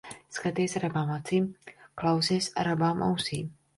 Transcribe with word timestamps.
Skaties 0.35 0.73
ar 0.79 0.85
abām 0.87 1.11
acīm, 1.17 1.45
klausies 2.03 2.49
ar 2.63 2.71
abām 2.73 3.05
ausīm. 3.11 3.53